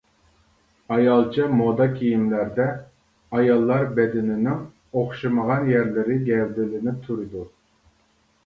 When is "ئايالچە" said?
0.93-1.43